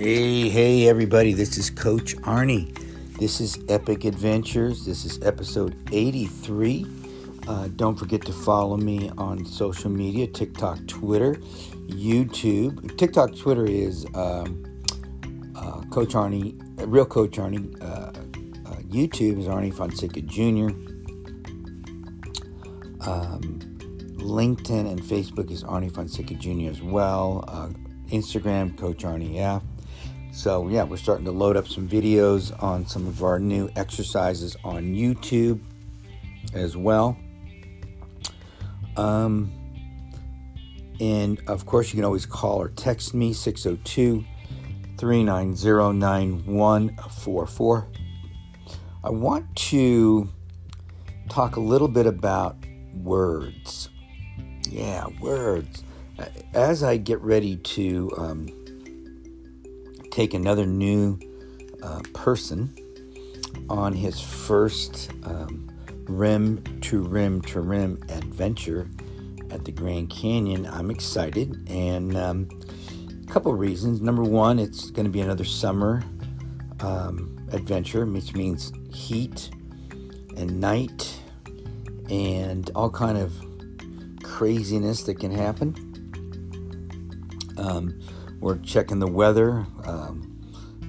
Hey, 0.00 0.48
hey, 0.48 0.88
everybody, 0.88 1.32
this 1.32 1.58
is 1.58 1.70
Coach 1.70 2.16
Arnie. 2.18 2.72
This 3.18 3.40
is 3.40 3.58
Epic 3.68 4.04
Adventures. 4.04 4.84
This 4.84 5.04
is 5.04 5.20
episode 5.24 5.76
83. 5.90 6.86
Uh, 7.48 7.66
don't 7.74 7.98
forget 7.98 8.24
to 8.26 8.32
follow 8.32 8.76
me 8.76 9.10
on 9.18 9.44
social 9.44 9.90
media 9.90 10.28
TikTok, 10.28 10.86
Twitter, 10.86 11.34
YouTube. 11.88 12.96
TikTok, 12.96 13.36
Twitter 13.36 13.66
is 13.66 14.06
um, 14.14 14.64
uh, 15.56 15.80
Coach 15.90 16.10
Arnie, 16.10 16.54
real 16.86 17.04
Coach 17.04 17.32
Arnie. 17.32 17.76
Uh, 17.82 18.12
uh 18.70 18.76
YouTube 18.82 19.40
is 19.40 19.46
Arnie 19.46 19.74
Fonseca 19.74 20.20
Jr. 20.20 20.68
Um, 23.00 23.58
LinkedIn 24.18 24.88
and 24.88 25.02
Facebook 25.02 25.50
is 25.50 25.64
Arnie 25.64 25.92
Fonseca 25.92 26.34
Jr. 26.34 26.70
as 26.70 26.80
well. 26.80 27.44
Uh, 27.48 27.70
Instagram, 28.12 28.78
Coach 28.78 28.98
Arnie 28.98 29.40
F. 29.40 29.64
So, 30.38 30.68
yeah, 30.68 30.84
we're 30.84 30.98
starting 30.98 31.24
to 31.24 31.32
load 31.32 31.56
up 31.56 31.66
some 31.66 31.88
videos 31.88 32.54
on 32.62 32.86
some 32.86 33.08
of 33.08 33.24
our 33.24 33.40
new 33.40 33.68
exercises 33.74 34.56
on 34.62 34.94
YouTube 34.94 35.58
as 36.54 36.76
well. 36.76 37.18
Um, 38.96 39.52
and 41.00 41.40
of 41.48 41.66
course, 41.66 41.88
you 41.88 41.96
can 41.96 42.04
always 42.04 42.24
call 42.24 42.62
or 42.62 42.68
text 42.68 43.14
me 43.14 43.32
602 43.32 44.24
390 44.96 45.98
9144. 45.98 47.88
I 49.02 49.10
want 49.10 49.56
to 49.56 50.28
talk 51.28 51.56
a 51.56 51.60
little 51.60 51.88
bit 51.88 52.06
about 52.06 52.56
words. 52.94 53.88
Yeah, 54.70 55.08
words 55.20 55.82
as 56.54 56.82
I 56.82 56.96
get 56.96 57.20
ready 57.20 57.56
to 57.56 58.12
um, 58.16 58.48
take 60.18 60.34
another 60.34 60.66
new 60.66 61.16
uh, 61.80 62.00
person 62.12 62.74
on 63.70 63.92
his 63.92 64.20
first 64.20 65.12
um, 65.22 65.70
rim 66.08 66.60
to 66.80 67.02
rim 67.02 67.40
to 67.40 67.60
rim 67.60 67.96
adventure 68.08 68.90
at 69.52 69.64
the 69.64 69.70
Grand 69.70 70.10
Canyon, 70.10 70.66
I'm 70.66 70.90
excited, 70.90 71.64
and 71.70 72.16
um, 72.16 72.48
a 73.22 73.32
couple 73.32 73.54
reasons. 73.54 74.00
Number 74.00 74.24
one, 74.24 74.58
it's 74.58 74.90
going 74.90 75.04
to 75.04 75.10
be 75.10 75.20
another 75.20 75.44
summer 75.44 76.02
um, 76.80 77.38
adventure, 77.52 78.04
which 78.04 78.34
means 78.34 78.72
heat 78.92 79.50
and 80.36 80.60
night 80.60 81.16
and 82.10 82.72
all 82.74 82.90
kind 82.90 83.18
of 83.18 83.32
craziness 84.24 85.04
that 85.04 85.20
can 85.20 85.30
happen. 85.30 85.76
Um, 87.56 88.00
we're 88.40 88.58
checking 88.58 88.98
the 88.98 89.06
weather. 89.06 89.66
Um, 89.84 90.34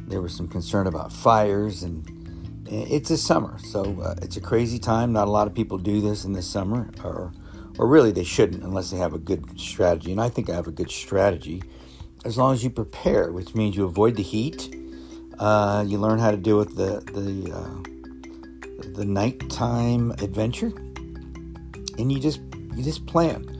there 0.07 0.21
was 0.21 0.35
some 0.35 0.47
concern 0.47 0.87
about 0.87 1.11
fires, 1.11 1.83
and 1.83 2.67
it's 2.67 3.09
a 3.11 3.17
summer, 3.17 3.57
so 3.59 3.99
uh, 4.01 4.15
it's 4.21 4.37
a 4.37 4.41
crazy 4.41 4.79
time. 4.79 5.13
Not 5.13 5.27
a 5.27 5.31
lot 5.31 5.47
of 5.47 5.53
people 5.53 5.77
do 5.77 6.01
this 6.01 6.25
in 6.25 6.33
the 6.33 6.41
summer, 6.41 6.89
or 7.03 7.31
or 7.77 7.87
really 7.87 8.11
they 8.11 8.23
shouldn't 8.23 8.63
unless 8.63 8.91
they 8.91 8.97
have 8.97 9.13
a 9.13 9.19
good 9.19 9.59
strategy. 9.59 10.11
And 10.11 10.19
I 10.19 10.29
think 10.29 10.49
I 10.49 10.55
have 10.55 10.67
a 10.67 10.71
good 10.71 10.91
strategy, 10.91 11.63
as 12.25 12.37
long 12.37 12.53
as 12.53 12.63
you 12.63 12.69
prepare, 12.69 13.31
which 13.31 13.55
means 13.55 13.75
you 13.75 13.85
avoid 13.85 14.15
the 14.15 14.23
heat. 14.23 14.75
Uh, 15.39 15.85
you 15.87 15.97
learn 15.97 16.19
how 16.19 16.31
to 16.31 16.37
deal 16.37 16.57
with 16.57 16.75
the 16.75 16.99
the 17.13 17.53
uh, 17.53 18.89
the 18.93 19.05
nighttime 19.05 20.11
adventure, 20.11 20.73
and 21.97 22.11
you 22.11 22.19
just 22.19 22.41
you 22.75 22.83
just 22.83 23.05
plan. 23.05 23.55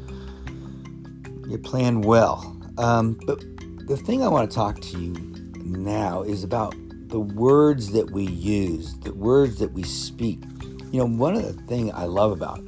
You 1.47 1.57
plan 1.57 2.01
well. 2.01 2.55
Um, 2.77 3.19
but 3.25 3.43
the 3.89 3.97
thing 3.97 4.23
I 4.23 4.27
want 4.27 4.51
to 4.51 4.55
talk 4.55 4.79
to 4.81 4.99
you 4.99 5.13
now 5.55 6.21
is 6.21 6.43
about 6.43 6.75
the 7.07 7.19
words 7.19 7.91
that 7.93 8.11
we 8.11 8.23
use, 8.23 8.93
the 8.99 9.15
words 9.15 9.57
that 9.57 9.71
we 9.71 9.81
speak. 9.81 10.43
You 10.91 10.99
know, 10.99 11.07
one 11.07 11.33
of 11.33 11.41
the 11.41 11.59
things 11.63 11.91
I 11.95 12.03
love 12.03 12.31
about 12.31 12.63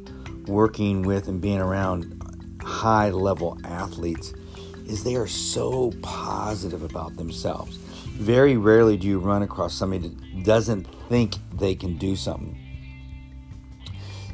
working 0.48 1.04
with 1.04 1.28
and 1.28 1.40
being 1.40 1.60
around 1.60 2.20
high 2.64 3.12
level 3.12 3.60
athletes 3.64 4.34
is 4.88 5.04
they 5.04 5.16
are 5.16 5.28
so 5.28 5.92
positive 6.02 6.82
about 6.82 7.16
themselves. 7.18 7.78
Very 7.78 8.58
rarely 8.58 8.98
do 8.98 9.08
you 9.08 9.20
run 9.20 9.44
across 9.44 9.76
somebody 9.76 10.08
that 10.08 10.44
doesn't 10.44 10.88
think 11.08 11.36
they 11.54 11.76
can 11.76 12.00
do 12.00 12.16
something. 12.16 12.58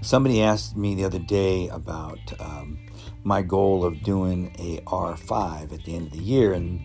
Somebody 0.02 0.42
asked 0.42 0.78
me 0.78 0.96
the 0.96 1.04
other 1.04 1.20
day 1.20 1.68
about 1.68 2.20
um, 2.40 2.80
my 3.28 3.42
goal 3.42 3.84
of 3.84 4.02
doing 4.04 4.56
a 4.58 4.80
R5 4.90 5.74
at 5.74 5.84
the 5.84 5.96
end 5.98 6.08
of 6.08 6.14
the 6.14 6.24
year 6.24 6.54
and 6.54 6.80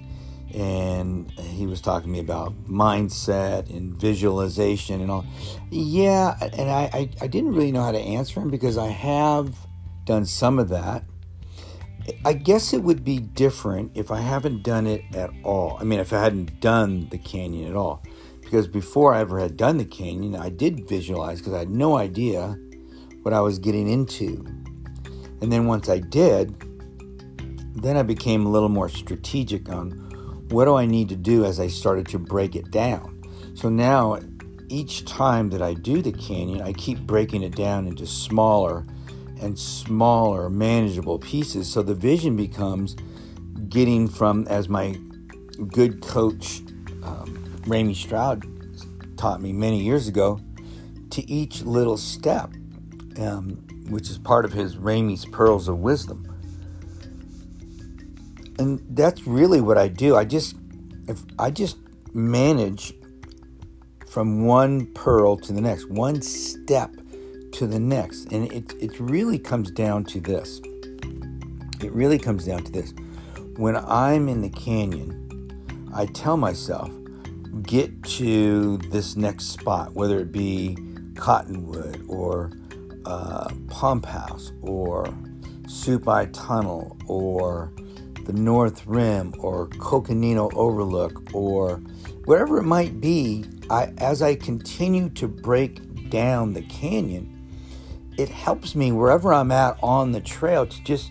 and 0.53 1.31
he 1.31 1.67
was 1.67 1.81
talking 1.81 2.09
to 2.09 2.13
me 2.13 2.19
about 2.19 2.53
mindset 2.67 3.71
and 3.71 3.95
visualization 3.99 5.01
and 5.01 5.11
all. 5.11 5.25
Yeah, 5.71 6.37
and 6.43 6.69
I, 6.69 6.91
I, 6.93 7.11
I, 7.23 7.27
didn't 7.27 7.55
really 7.55 7.73
know 7.73 7.83
how 7.83 7.93
to 7.93 7.99
answer 7.99 8.39
him 8.39 8.51
because 8.51 8.77
I 8.77 8.89
have 8.89 9.55
done 10.05 10.27
some 10.27 10.59
of 10.59 10.69
that. 10.69 11.05
I 12.27 12.35
guess 12.35 12.75
it 12.75 12.83
would 12.83 13.03
be 13.03 13.19
different 13.19 13.93
if 13.95 14.11
I 14.11 14.21
haven't 14.21 14.63
done 14.63 14.87
it 14.87 15.05
at 15.15 15.31
all. 15.43 15.79
I 15.81 15.85
mean, 15.85 16.01
if 16.01 16.13
I 16.13 16.21
hadn't 16.21 16.61
done 16.61 17.09
the 17.09 17.17
canyon 17.17 17.71
at 17.71 17.77
all. 17.77 18.03
Because 18.43 18.69
before 18.69 19.15
I 19.15 19.21
ever 19.21 19.39
had 19.39 19.57
done 19.57 19.79
the 19.79 19.87
canyon, 19.87 20.37
I 20.37 20.51
did 20.51 20.87
visualize 20.87 21.39
because 21.39 21.55
I 21.55 21.61
had 21.61 21.71
no 21.71 21.97
idea 21.97 22.59
what 23.23 23.33
I 23.33 23.41
was 23.41 23.59
getting 23.59 23.89
into. 23.89 24.45
And 25.43 25.53
then 25.53 25.67
once 25.67 25.89
I 25.89 25.99
did, 25.99 26.55
then 27.75 27.97
I 27.97 28.05
became 28.05 28.47
a 28.47 28.49
little 28.49 28.69
more 28.69 28.89
strategic 28.89 29.69
on 29.69 29.91
what 30.51 30.67
do 30.67 30.77
I 30.77 30.87
need 30.87 31.09
to 31.09 31.17
do 31.17 31.45
as 31.45 31.59
I 31.59 31.67
started 31.67 32.07
to 32.09 32.19
break 32.19 32.55
it 32.55 32.71
down. 32.71 33.23
So 33.55 33.69
now 33.69 34.21
each 34.69 35.05
time 35.05 35.51
that 35.51 35.61
I 35.61 35.75
do 35.75 36.01
the 36.01 36.13
canyon, 36.13 36.63
I 36.63 36.73
keep 36.73 37.01
breaking 37.01 37.43
it 37.43 37.57
down 37.57 37.87
into 37.87 38.07
smaller 38.07 38.87
and 39.41 39.59
smaller 39.59 40.49
manageable 40.49 41.19
pieces. 41.19 41.71
So 41.71 41.83
the 41.83 41.95
vision 41.95 42.37
becomes 42.37 42.95
getting 43.69 44.09
from, 44.09 44.47
as 44.49 44.69
my 44.69 44.97
good 45.69 46.03
coach 46.03 46.61
um, 47.03 47.61
Ramey 47.63 47.97
Stroud 47.97 48.47
taught 49.17 49.41
me 49.41 49.53
many 49.53 49.83
years 49.83 50.07
ago, 50.07 50.41
to 51.11 51.29
each 51.29 51.63
little 51.63 51.97
step. 51.97 52.53
Um, 53.19 53.67
which 53.89 54.11
is 54.11 54.19
part 54.19 54.45
of 54.45 54.53
his 54.53 54.77
Ramey's 54.77 55.25
Pearls 55.27 55.69
of 55.69 55.79
Wisdom. 55.79 56.29
And 58.59 58.81
that's 58.91 59.27
really 59.27 59.61
what 59.61 59.79
I 59.79 59.89
do. 59.89 60.17
I 60.17 60.25
just 60.25 60.57
if 61.09 61.23
I 61.39 61.51
just 61.51 61.79
manage 62.15 62.95
from 64.09 64.45
one 64.45 64.87
pearl 64.93 65.37
to 65.39 65.53
the 65.53 65.61
next, 65.61 65.89
one 65.89 66.21
step 66.21 66.95
to 67.53 67.67
the 67.67 67.81
next. 67.81 68.31
And 68.33 68.53
it, 68.53 68.75
it 68.81 69.01
really 69.01 69.39
comes 69.39 69.71
down 69.71 70.05
to 70.05 70.21
this. 70.21 70.61
It 71.83 71.91
really 71.93 72.19
comes 72.19 72.45
down 72.45 72.63
to 72.65 72.73
this. 72.73 72.93
When 73.57 73.77
I'm 73.77 74.29
in 74.29 74.43
the 74.43 74.51
canyon, 74.51 75.89
I 75.95 76.07
tell 76.07 76.37
myself, 76.37 76.91
get 77.63 78.03
to 78.05 78.79
this 78.79 79.17
next 79.17 79.47
spot, 79.47 79.95
whether 79.95 80.19
it 80.19 80.31
be 80.31 80.77
Cottonwood 81.17 82.05
or 82.09 82.53
uh, 83.05 83.49
Pump 83.69 84.07
House 84.07 84.53
or 84.63 85.07
Supai 85.67 86.31
Tunnel 86.33 86.97
or 87.07 87.73
the 88.25 88.33
North 88.33 88.87
Rim 88.87 89.35
or 89.39 89.69
Coconino 89.69 90.51
Overlook 90.55 91.35
or 91.35 91.79
whatever 92.25 92.59
it 92.59 92.65
might 92.65 93.01
be, 93.01 93.45
I, 93.71 93.93
as 93.99 94.23
I 94.23 94.35
continue 94.35 95.09
to 95.11 95.27
break 95.27 96.11
down 96.11 96.53
the 96.53 96.63
canyon, 96.63 97.29
it 98.19 98.29
helps 98.29 98.75
me 98.75 98.93
wherever 98.93 99.33
I'm 99.33 99.51
at 99.51 99.79
on 99.83 100.13
the 100.13 100.21
trail 100.21 100.67
to 100.67 100.85
just, 100.85 101.11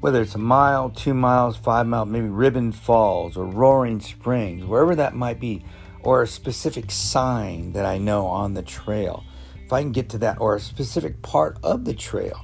whether 0.00 0.20
it's 0.20 0.34
a 0.34 0.38
mile, 0.38 0.90
two 0.90 1.14
miles, 1.14 1.56
five 1.56 1.86
miles, 1.86 2.08
maybe 2.08 2.28
Ribbon 2.28 2.72
Falls 2.72 3.36
or 3.36 3.46
Roaring 3.46 4.00
Springs, 4.00 4.64
wherever 4.64 4.94
that 4.94 5.14
might 5.14 5.40
be, 5.40 5.64
or 6.02 6.22
a 6.22 6.26
specific 6.26 6.90
sign 6.90 7.72
that 7.72 7.86
I 7.86 7.98
know 7.98 8.26
on 8.26 8.54
the 8.54 8.62
trail 8.62 9.24
if 9.72 9.76
I 9.76 9.80
can 9.80 9.92
get 9.92 10.10
to 10.10 10.18
that 10.18 10.38
or 10.38 10.54
a 10.54 10.60
specific 10.60 11.22
part 11.22 11.56
of 11.62 11.86
the 11.86 11.94
trail. 11.94 12.38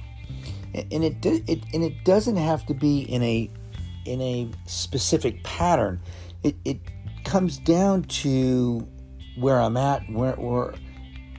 And 0.73 1.03
it, 1.03 1.23
it 1.23 1.63
and 1.73 1.83
it 1.83 2.03
doesn't 2.03 2.37
have 2.37 2.65
to 2.65 2.73
be 2.73 3.01
in 3.01 3.21
a 3.21 3.51
in 4.05 4.19
a 4.19 4.49
specific 4.65 5.43
pattern. 5.43 6.01
It, 6.41 6.55
it 6.65 6.79
comes 7.25 7.59
down 7.59 8.03
to 8.03 8.87
where 9.37 9.61
I'm 9.61 9.77
at, 9.77 10.09
where, 10.09 10.33
where 10.33 10.73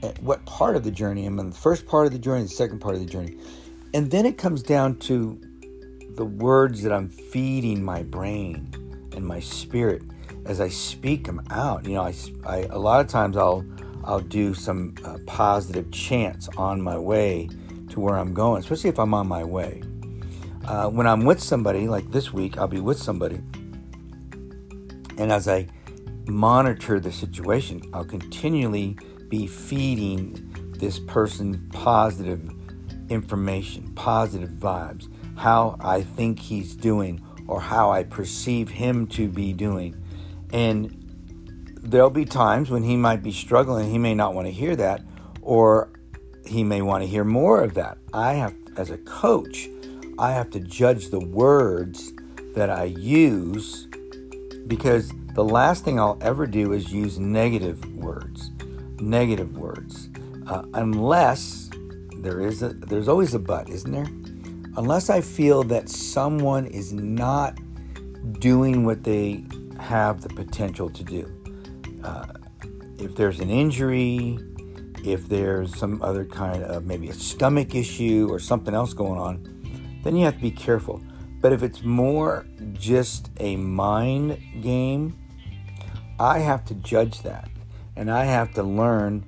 at 0.01 0.21
what 0.23 0.45
part 0.45 0.77
of 0.77 0.85
the 0.85 0.91
journey 0.91 1.25
I'm 1.25 1.37
in, 1.39 1.49
the 1.49 1.55
first 1.55 1.85
part 1.85 2.05
of 2.05 2.13
the 2.13 2.19
journey, 2.19 2.43
the 2.43 2.49
second 2.49 2.79
part 2.79 2.95
of 2.95 3.01
the 3.01 3.07
journey. 3.07 3.37
And 3.93 4.09
then 4.09 4.25
it 4.25 4.37
comes 4.37 4.63
down 4.63 4.97
to 4.99 5.41
the 6.15 6.25
words 6.25 6.83
that 6.83 6.93
I'm 6.93 7.09
feeding 7.09 7.83
my 7.83 8.03
brain 8.03 8.73
and 9.13 9.25
my 9.25 9.41
spirit 9.41 10.03
as 10.45 10.61
I 10.61 10.69
speak 10.69 11.25
them 11.25 11.41
out. 11.49 11.85
You 11.85 11.95
know, 11.95 12.03
I, 12.03 12.13
I 12.45 12.57
a 12.69 12.79
lot 12.79 13.01
of 13.01 13.07
times 13.07 13.35
I'll 13.35 13.65
I'll 14.03 14.19
do 14.19 14.53
some 14.53 14.95
uh, 15.05 15.17
positive 15.25 15.91
chants 15.91 16.49
on 16.57 16.81
my 16.81 16.97
way 16.97 17.49
to 17.89 17.99
where 17.99 18.17
I'm 18.17 18.33
going, 18.33 18.59
especially 18.59 18.89
if 18.89 18.99
I'm 18.99 19.13
on 19.13 19.27
my 19.27 19.43
way. 19.43 19.83
Uh, 20.65 20.89
when 20.89 21.07
I'm 21.07 21.25
with 21.25 21.41
somebody, 21.41 21.87
like 21.87 22.11
this 22.11 22.31
week, 22.31 22.57
I'll 22.57 22.67
be 22.67 22.79
with 22.79 22.97
somebody. 22.97 23.41
And 25.17 25.31
as 25.31 25.47
I 25.47 25.67
monitor 26.27 26.99
the 26.99 27.11
situation. 27.11 27.81
I'll 27.93 28.05
continually 28.05 28.97
be 29.29 29.47
feeding 29.47 30.73
this 30.77 30.99
person 30.99 31.69
positive 31.73 32.49
information, 33.09 33.93
positive 33.95 34.51
vibes, 34.51 35.07
how 35.37 35.77
I 35.79 36.01
think 36.01 36.39
he's 36.39 36.75
doing 36.75 37.21
or 37.47 37.59
how 37.59 37.91
I 37.91 38.03
perceive 38.03 38.69
him 38.69 39.07
to 39.07 39.27
be 39.27 39.53
doing. 39.53 39.95
And 40.53 41.00
there'll 41.81 42.09
be 42.09 42.25
times 42.25 42.69
when 42.69 42.83
he 42.83 42.95
might 42.95 43.23
be 43.23 43.31
struggling, 43.31 43.91
he 43.91 43.97
may 43.97 44.13
not 44.13 44.33
want 44.33 44.47
to 44.47 44.51
hear 44.51 44.75
that, 44.75 45.01
or 45.41 45.89
he 46.45 46.63
may 46.63 46.81
want 46.81 47.03
to 47.03 47.07
hear 47.07 47.23
more 47.23 47.63
of 47.63 47.73
that. 47.73 47.97
I 48.13 48.33
have, 48.33 48.55
as 48.77 48.89
a 48.89 48.97
coach, 48.99 49.69
I 50.19 50.31
have 50.31 50.49
to 50.51 50.59
judge 50.59 51.09
the 51.09 51.19
words 51.19 52.13
that 52.55 52.69
I 52.69 52.85
use 52.85 53.87
because 54.67 55.11
the 55.33 55.43
last 55.43 55.83
thing 55.83 55.99
I'll 55.99 56.17
ever 56.21 56.45
do 56.45 56.73
is 56.73 56.91
use 56.91 57.17
negative 57.17 57.83
words. 57.95 58.51
Negative 58.99 59.57
words. 59.57 60.09
Uh, 60.47 60.63
unless 60.73 61.69
there 62.17 62.41
is 62.41 62.61
a, 62.61 62.69
there's 62.69 63.07
always 63.07 63.33
a 63.33 63.39
but, 63.39 63.69
isn't 63.69 63.91
there? 63.91 64.07
Unless 64.77 65.09
I 65.09 65.21
feel 65.21 65.63
that 65.63 65.89
someone 65.89 66.65
is 66.67 66.93
not 66.93 67.57
doing 68.39 68.85
what 68.85 69.03
they 69.03 69.43
have 69.79 70.21
the 70.21 70.29
potential 70.29 70.89
to 70.89 71.03
do. 71.03 71.40
If 72.97 73.15
there's 73.15 73.39
an 73.39 73.49
injury, 73.49 74.37
if 75.03 75.27
there's 75.27 75.75
some 75.77 76.01
other 76.01 76.25
kind 76.25 76.63
of 76.63 76.85
maybe 76.85 77.09
a 77.09 77.13
stomach 77.13 77.73
issue 77.73 78.27
or 78.29 78.39
something 78.39 78.73
else 78.73 78.93
going 78.93 79.19
on, 79.19 79.99
then 80.03 80.15
you 80.15 80.25
have 80.25 80.35
to 80.35 80.41
be 80.41 80.51
careful. 80.51 81.01
But 81.41 81.53
if 81.53 81.63
it's 81.63 81.81
more 81.81 82.45
just 82.73 83.31
a 83.39 83.55
mind 83.55 84.37
game, 84.61 85.17
I 86.19 86.39
have 86.39 86.63
to 86.65 86.75
judge 86.75 87.23
that. 87.23 87.49
And 87.95 88.11
I 88.11 88.25
have 88.25 88.53
to 88.53 88.63
learn 88.63 89.25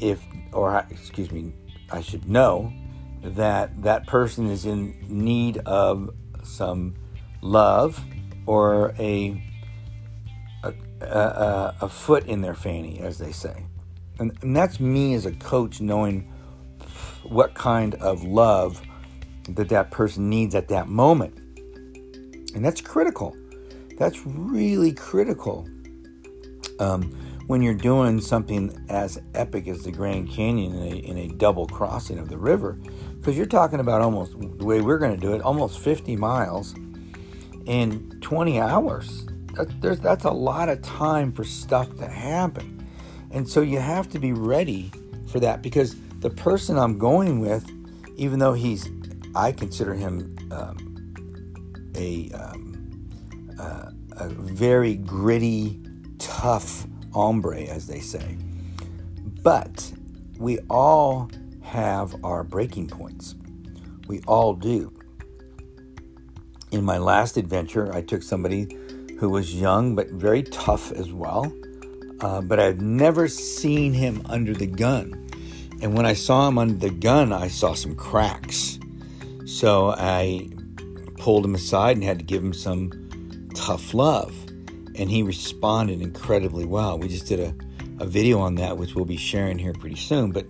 if, 0.00 0.20
or 0.52 0.84
excuse 0.90 1.30
me, 1.30 1.52
I 1.90 2.00
should 2.00 2.28
know 2.28 2.72
that 3.22 3.82
that 3.82 4.06
person 4.06 4.50
is 4.50 4.66
in 4.66 4.96
need 5.08 5.58
of 5.58 6.10
some 6.42 6.94
love 7.40 8.04
or 8.46 8.94
a 8.98 9.42
a, 11.00 11.74
a, 11.82 11.88
foot 11.88 12.26
in 12.26 12.40
their 12.40 12.54
fanny, 12.54 13.00
as 13.00 13.18
they 13.18 13.32
say. 13.32 13.64
And, 14.18 14.36
and 14.42 14.56
that's 14.56 14.80
me 14.80 15.14
as 15.14 15.26
a 15.26 15.32
coach 15.32 15.80
knowing 15.80 16.32
what 17.22 17.54
kind 17.54 17.94
of 17.96 18.24
love 18.24 18.82
that 19.48 19.68
that 19.68 19.90
person 19.90 20.28
needs 20.28 20.54
at 20.54 20.68
that 20.68 20.88
moment. 20.88 21.38
And 22.54 22.64
that's 22.64 22.80
critical. 22.80 23.36
That's 23.98 24.24
really 24.26 24.92
critical 24.92 25.68
um, 26.78 27.12
when 27.46 27.62
you're 27.62 27.74
doing 27.74 28.20
something 28.20 28.84
as 28.88 29.20
epic 29.34 29.68
as 29.68 29.82
the 29.82 29.90
Grand 29.90 30.30
Canyon 30.30 30.74
in 30.74 30.82
a, 30.82 30.96
in 30.96 31.16
a 31.18 31.28
double 31.28 31.66
crossing 31.66 32.18
of 32.18 32.28
the 32.28 32.38
river. 32.38 32.78
Because 33.16 33.36
you're 33.36 33.46
talking 33.46 33.80
about 33.80 34.00
almost 34.00 34.38
the 34.38 34.64
way 34.64 34.80
we're 34.80 34.98
going 34.98 35.14
to 35.14 35.20
do 35.20 35.34
it, 35.34 35.42
almost 35.42 35.80
50 35.80 36.16
miles 36.16 36.74
in 37.66 38.18
20 38.20 38.60
hours. 38.60 39.26
That, 39.58 40.00
that's 40.02 40.24
a 40.24 40.30
lot 40.30 40.68
of 40.68 40.80
time 40.82 41.32
for 41.32 41.44
stuff 41.44 41.96
to 41.96 42.06
happen. 42.06 42.86
And 43.30 43.48
so 43.48 43.60
you 43.60 43.78
have 43.78 44.08
to 44.10 44.18
be 44.18 44.32
ready 44.32 44.90
for 45.30 45.40
that 45.40 45.62
because 45.62 45.96
the 46.20 46.30
person 46.30 46.78
I'm 46.78 46.96
going 46.98 47.40
with, 47.40 47.68
even 48.16 48.38
though 48.38 48.52
he's, 48.52 48.88
I 49.34 49.52
consider 49.52 49.94
him 49.94 50.36
um, 50.50 51.12
a, 51.96 52.30
um, 52.30 53.08
uh, 53.58 53.90
a 54.12 54.28
very 54.28 54.94
gritty, 54.94 55.80
tough 56.18 56.86
hombre, 57.12 57.62
as 57.62 57.86
they 57.86 58.00
say. 58.00 58.36
But 59.42 59.92
we 60.38 60.58
all 60.70 61.30
have 61.62 62.14
our 62.24 62.44
breaking 62.44 62.88
points. 62.88 63.34
We 64.06 64.20
all 64.26 64.54
do. 64.54 64.92
In 66.70 66.84
my 66.84 66.98
last 66.98 67.36
adventure, 67.36 67.92
I 67.94 68.02
took 68.02 68.22
somebody 68.22 68.76
who 69.18 69.28
was 69.30 69.54
young 69.54 69.94
but 69.94 70.08
very 70.10 70.42
tough 70.42 70.92
as 70.92 71.12
well 71.12 71.52
uh, 72.20 72.40
but 72.40 72.58
I've 72.58 72.80
never 72.80 73.28
seen 73.28 73.92
him 73.92 74.22
under 74.26 74.52
the 74.52 74.66
gun. 74.66 75.28
And 75.80 75.94
when 75.94 76.04
I 76.06 76.14
saw 76.14 76.48
him 76.48 76.58
under 76.58 76.74
the 76.74 76.90
gun, 76.90 77.32
I 77.32 77.48
saw 77.48 77.74
some 77.74 77.94
cracks. 77.94 78.78
So 79.46 79.94
I 79.96 80.48
pulled 81.18 81.44
him 81.44 81.54
aside 81.54 81.96
and 81.96 82.04
had 82.04 82.18
to 82.18 82.24
give 82.24 82.42
him 82.42 82.52
some 82.52 83.48
tough 83.54 83.94
love. 83.94 84.34
And 84.96 85.08
he 85.08 85.22
responded 85.22 86.02
incredibly 86.02 86.64
well. 86.64 86.98
We 86.98 87.06
just 87.06 87.26
did 87.26 87.38
a, 87.38 87.54
a 88.00 88.06
video 88.06 88.40
on 88.40 88.56
that, 88.56 88.76
which 88.76 88.96
we'll 88.96 89.04
be 89.04 89.16
sharing 89.16 89.58
here 89.58 89.72
pretty 89.72 89.96
soon. 89.96 90.32
But 90.32 90.46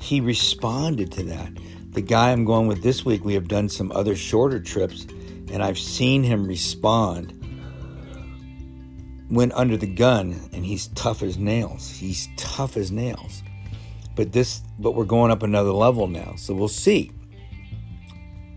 he 0.00 0.20
responded 0.20 1.12
to 1.12 1.22
that. 1.24 1.52
The 1.90 2.02
guy 2.02 2.32
I'm 2.32 2.44
going 2.44 2.66
with 2.66 2.82
this 2.82 3.04
week, 3.04 3.24
we 3.24 3.34
have 3.34 3.46
done 3.46 3.68
some 3.68 3.92
other 3.92 4.16
shorter 4.16 4.58
trips, 4.58 5.06
and 5.52 5.62
I've 5.62 5.78
seen 5.78 6.24
him 6.24 6.46
respond 6.46 7.39
went 9.30 9.52
under 9.52 9.76
the 9.76 9.86
gun 9.86 10.50
and 10.52 10.64
he's 10.64 10.88
tough 10.88 11.22
as 11.22 11.38
nails. 11.38 11.90
He's 11.90 12.28
tough 12.36 12.76
as 12.76 12.90
nails. 12.90 13.42
But 14.16 14.32
this 14.32 14.62
but 14.78 14.92
we're 14.92 15.04
going 15.04 15.30
up 15.30 15.42
another 15.42 15.72
level 15.72 16.08
now. 16.08 16.34
So 16.36 16.54
we'll 16.54 16.68
see. 16.68 17.12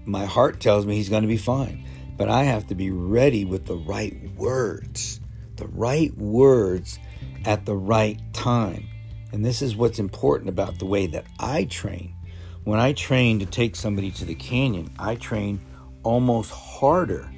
My 0.06 0.26
heart 0.26 0.60
tells 0.60 0.86
me 0.86 0.96
he's 0.96 1.10
going 1.10 1.22
to 1.22 1.28
be 1.28 1.38
fine, 1.38 1.86
but 2.18 2.28
I 2.28 2.44
have 2.44 2.68
to 2.68 2.76
be 2.76 2.92
ready 2.92 3.46
with 3.46 3.66
the 3.66 3.78
right 3.78 4.18
words. 4.36 5.22
The 5.56 5.68
right 5.68 6.14
words 6.18 7.00
at 7.46 7.66
the 7.66 7.76
right 7.76 8.20
time. 8.34 8.88
And 9.32 9.46
this 9.46 9.62
is 9.62 9.76
what's 9.76 10.00
important 10.00 10.50
about 10.50 10.80
the 10.80 10.86
way 10.86 11.08
that 11.08 11.26
I 11.40 11.66
train. 11.66 12.16
When 12.64 12.80
I 12.80 12.94
train 12.94 13.40
to 13.40 13.46
take 13.46 13.76
somebody 13.76 14.12
to 14.12 14.26
the 14.26 14.36
canyon, 14.36 14.92
I 14.98 15.16
train 15.16 15.62
almost 16.04 16.52
harder 16.52 17.30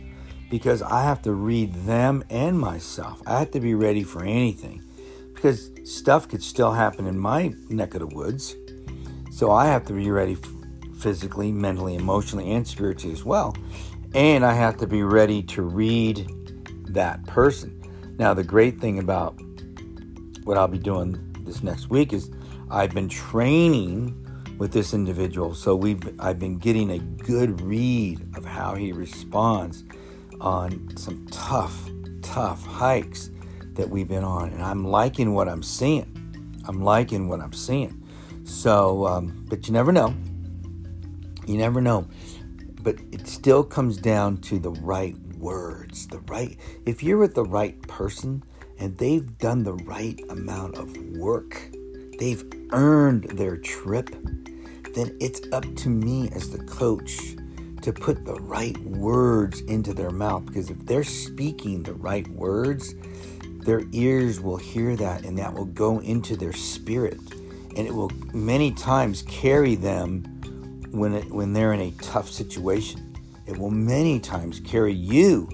because 0.50 0.82
I 0.82 1.04
have 1.04 1.22
to 1.24 1.34
read 1.34 1.74
them 1.74 2.24
and 2.30 2.60
myself. 2.60 3.22
I 3.26 3.40
have 3.40 3.52
to 3.52 3.60
be 3.60 3.76
ready 3.76 4.04
for 4.04 4.24
anything 4.24 4.84
because 5.34 5.72
stuff 5.84 6.28
could 6.28 6.44
still 6.44 6.72
happen 6.72 7.08
in 7.08 7.20
my 7.20 7.54
neck 7.70 7.94
of 7.94 8.02
the 8.02 8.08
woods. 8.08 8.56
So 9.32 9.52
I 9.52 9.68
have 9.68 9.86
to 9.86 9.94
be 9.94 10.10
ready 10.10 10.38
physically, 11.00 11.52
mentally, 11.52 11.96
emotionally, 11.96 12.52
and 12.52 12.68
spiritually 12.68 13.14
as 13.14 13.26
well. 13.26 13.56
And 14.14 14.46
I 14.46 14.54
have 14.54 14.78
to 14.78 14.88
be 14.88 15.04
ready 15.04 15.44
to 15.44 15.62
read 15.62 16.26
that 16.90 17.26
person. 17.28 17.72
Now, 18.18 18.34
the 18.34 18.44
great 18.44 18.80
thing 18.80 19.00
about 19.00 19.40
what 20.46 20.58
I'll 20.58 20.68
be 20.68 20.80
doing 20.80 21.36
this 21.42 21.64
next 21.64 21.90
week 21.90 22.14
is 22.14 22.32
I've 22.72 22.94
been 22.94 23.10
training 23.10 24.22
with 24.58 24.72
this 24.72 24.94
individual. 24.94 25.54
So 25.54 25.76
we've 25.76 26.02
I've 26.20 26.40
been 26.40 26.58
getting 26.58 26.92
a 26.92 27.00
good 27.00 27.62
read 27.62 28.22
of 28.38 28.46
how 28.46 28.76
he 28.76 28.94
responds 28.94 29.84
on 30.42 30.96
some 30.98 31.28
tough, 31.32 31.90
tough 32.22 32.66
hikes 32.66 33.30
that 33.74 33.90
we've 33.90 34.08
been 34.08 34.24
on, 34.24 34.50
and 34.50 34.64
I'm 34.64 34.86
liking 34.86 35.34
what 35.34 35.48
I'm 35.48 35.64
seeing. 35.64 36.12
I'm 36.68 36.84
liking 36.84 37.30
what 37.30 37.42
I'm 37.42 37.54
seeing. 37.54 38.02
So, 38.44 39.06
um, 39.08 39.46
but 39.50 39.68
you 39.68 39.74
never 39.74 39.92
know. 39.92 40.14
You 41.46 41.58
never 41.58 41.82
know. 41.82 42.08
But 42.82 42.98
it 43.12 43.28
still 43.28 43.64
comes 43.64 43.98
down 43.98 44.38
to 44.42 44.60
the 44.60 44.72
right 44.72 45.16
words, 45.38 46.08
the 46.08 46.20
right. 46.20 46.58
If 46.86 47.04
you're 47.04 47.18
with 47.18 47.36
the 47.36 47.44
right 47.44 47.80
person 47.88 48.44
and 48.80 48.98
they've 48.98 49.38
done 49.38 49.64
the 49.64 49.74
right 49.74 50.20
amount 50.30 50.76
of 50.76 50.96
work, 51.18 51.70
they've 52.20 52.44
earned 52.72 53.26
their 53.32 53.58
trip, 53.58 54.10
then 54.94 55.16
it's 55.20 55.42
up 55.52 55.66
to 55.76 55.90
me 55.90 56.30
as 56.34 56.50
the 56.50 56.64
coach 56.66 57.36
to 57.86 57.94
put 57.94 58.26
the 58.26 58.34
right 58.42 58.76
words 58.80 59.62
into 59.62 59.94
their 59.94 60.10
mouth 60.10 60.44
because 60.48 60.72
if 60.72 60.86
they're 60.88 61.04
speaking 61.04 61.84
the 61.84 61.94
right 61.94 62.28
words, 62.30 62.96
their 63.64 63.84
ears 63.92 64.42
will 64.42 64.58
hear 64.58 64.96
that 64.96 65.24
and 65.24 65.38
that 65.38 65.54
will 65.54 65.66
go 65.66 66.00
into 66.00 66.36
their 66.36 66.52
spirit 66.52 67.20
and 67.76 67.86
it 67.86 67.94
will 67.94 68.10
many 68.34 68.72
times 68.72 69.22
carry 69.28 69.76
them 69.76 70.24
when 70.90 71.14
it, 71.14 71.30
when 71.30 71.54
they're 71.54 71.74
in 71.74 71.80
a 71.80 71.92
tough 72.02 72.28
situation. 72.28 73.16
It 73.46 73.56
will 73.56 73.70
many 73.70 74.20
times 74.20 74.60
carry 74.62 74.94
you 74.94 75.48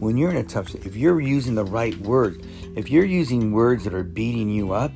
when 0.00 0.16
you're 0.16 0.30
in 0.30 0.38
a 0.38 0.44
tough 0.44 0.74
if 0.74 0.96
you're 0.96 1.20
using 1.20 1.54
the 1.54 1.64
right 1.64 1.96
words. 1.98 2.44
If 2.74 2.90
you're 2.90 3.04
using 3.04 3.52
words 3.52 3.84
that 3.84 3.94
are 3.94 4.02
beating 4.02 4.48
you 4.48 4.72
up, 4.72 4.90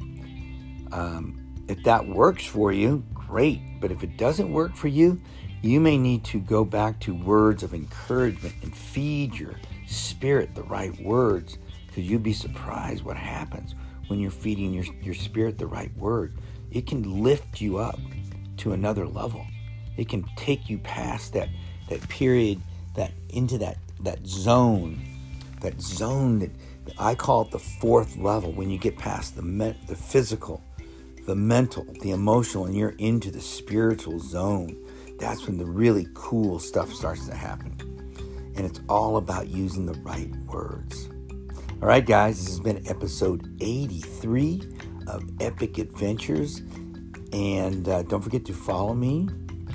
um, 0.90 1.54
if 1.68 1.80
that 1.84 2.08
works 2.08 2.44
for 2.44 2.72
you, 2.72 3.04
great. 3.14 3.60
But 3.80 3.92
if 3.92 4.02
it 4.02 4.16
doesn't 4.16 4.52
work 4.52 4.74
for 4.74 4.88
you, 4.88 5.20
you 5.62 5.80
may 5.80 5.98
need 5.98 6.24
to 6.24 6.40
go 6.40 6.64
back 6.64 7.00
to 7.00 7.14
words 7.14 7.62
of 7.62 7.74
encouragement 7.74 8.54
and 8.62 8.74
feed 8.74 9.34
your 9.34 9.54
spirit 9.86 10.54
the 10.54 10.62
right 10.62 10.98
words 11.02 11.58
because 11.86 12.04
you'd 12.04 12.22
be 12.22 12.32
surprised 12.32 13.02
what 13.02 13.16
happens 13.16 13.74
when 14.06 14.18
you're 14.20 14.30
feeding 14.30 14.72
your, 14.72 14.84
your 15.02 15.14
spirit 15.14 15.58
the 15.58 15.66
right 15.66 15.94
word. 15.96 16.32
It 16.70 16.86
can 16.86 17.22
lift 17.22 17.60
you 17.60 17.78
up 17.78 17.98
to 18.58 18.72
another 18.72 19.06
level. 19.06 19.46
It 19.96 20.08
can 20.08 20.24
take 20.36 20.70
you 20.70 20.78
past 20.78 21.32
that 21.34 21.48
that 21.88 22.08
period 22.08 22.60
that 22.94 23.10
into 23.28 23.58
that 23.58 23.76
that 24.00 24.26
zone, 24.26 25.00
that 25.60 25.80
zone 25.80 26.38
that 26.38 26.50
I 26.98 27.14
call 27.14 27.42
it 27.42 27.50
the 27.50 27.58
fourth 27.58 28.16
level 28.16 28.52
when 28.52 28.70
you 28.70 28.78
get 28.78 28.96
past 28.96 29.36
the 29.36 29.42
me- 29.42 29.76
the 29.86 29.96
physical, 29.96 30.62
the 31.26 31.34
mental, 31.34 31.84
the 32.00 32.12
emotional, 32.12 32.66
and 32.66 32.76
you're 32.76 32.94
into 32.98 33.30
the 33.30 33.40
spiritual 33.40 34.20
zone. 34.20 34.76
That's 35.20 35.46
when 35.46 35.58
the 35.58 35.66
really 35.66 36.08
cool 36.14 36.58
stuff 36.58 36.92
starts 36.92 37.26
to 37.28 37.34
happen. 37.34 37.76
And 38.56 38.66
it's 38.66 38.80
all 38.88 39.18
about 39.18 39.48
using 39.48 39.84
the 39.86 39.98
right 40.00 40.34
words. 40.46 41.08
All 41.82 41.88
right, 41.88 42.04
guys, 42.04 42.38
this 42.38 42.48
has 42.48 42.60
been 42.60 42.82
episode 42.88 43.56
83 43.60 44.62
of 45.06 45.22
Epic 45.40 45.78
Adventures. 45.78 46.62
And 47.32 47.88
uh, 47.88 48.02
don't 48.02 48.22
forget 48.22 48.44
to 48.46 48.54
follow 48.54 48.94
me 48.94 49.28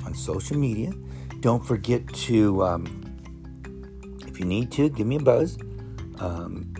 on 0.04 0.14
social 0.14 0.56
media. 0.58 0.92
Don't 1.40 1.64
forget 1.64 2.06
to, 2.08 2.64
um, 2.64 2.86
if 4.26 4.40
you 4.40 4.46
need 4.46 4.72
to, 4.72 4.88
give 4.88 5.06
me 5.06 5.16
a 5.16 5.20
buzz. 5.20 5.58
Um, 6.18 6.72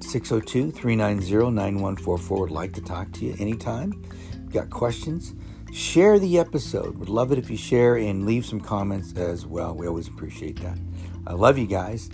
602 0.00 0.72
390 0.72 1.50
9144 1.50 2.40
would 2.40 2.50
like 2.50 2.72
to 2.74 2.82
talk 2.82 3.10
to 3.12 3.24
you 3.24 3.34
anytime. 3.38 4.04
Got 4.50 4.70
questions? 4.70 5.34
Share 5.76 6.18
the 6.18 6.38
episode. 6.38 6.96
Would 6.96 7.10
love 7.10 7.32
it 7.32 7.38
if 7.38 7.50
you 7.50 7.58
share 7.58 7.96
and 7.96 8.24
leave 8.24 8.46
some 8.46 8.62
comments 8.62 9.12
as 9.12 9.44
well. 9.44 9.74
We 9.74 9.86
always 9.86 10.08
appreciate 10.08 10.58
that. 10.62 10.78
I 11.26 11.34
love 11.34 11.58
you 11.58 11.66
guys, 11.66 12.08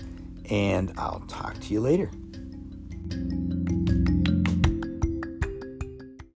and 0.51 0.93
I'll 0.99 1.23
talk 1.29 1.61
to 1.61 1.73
you 1.73 1.81
later. 1.81 2.11